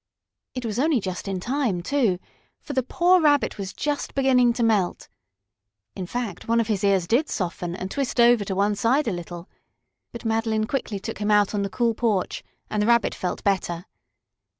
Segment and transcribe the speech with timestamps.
[0.55, 2.17] It was only just in time, too,
[2.59, 5.07] for the poor Rabbit was just beginning to melt.
[5.95, 9.11] In fact, one of his ears did soften and twist over to one side a
[9.13, 9.47] little.
[10.11, 13.85] But Madeline quickly took him out on the cool porch, and the Rabbit felt better.